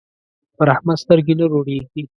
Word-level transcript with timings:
پر 0.57 0.67
احمد 0.75 0.97
سترګې 1.03 1.33
نه 1.39 1.45
روڼېږي. 1.51 2.01